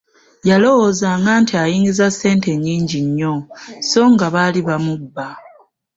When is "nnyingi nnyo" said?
2.55-3.33